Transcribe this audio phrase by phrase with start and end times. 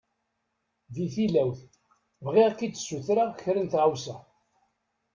[0.93, 1.59] Di tilawt,
[2.25, 4.15] bɣiɣ ad k-d-ssutreɣ kra n tɣawsa.